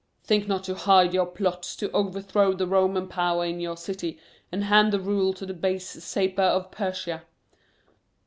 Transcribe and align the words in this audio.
"Think 0.23 0.47
not 0.47 0.63
to 0.63 0.73
hide 0.73 1.13
your 1.13 1.27
plots 1.27 1.75
to 1.75 1.91
overthrow 1.91 2.53
the 2.53 2.65
Roman 2.65 3.07
power 3.07 3.45
in 3.45 3.59
your 3.59 3.77
city 3.77 4.17
and 4.51 4.63
hand 4.63 4.91
the 4.91 4.99
rule 4.99 5.31
to 5.33 5.45
the 5.45 5.53
base 5.53 5.91
Sapor 6.03 6.41
of 6.41 6.71
Persia. 6.71 7.21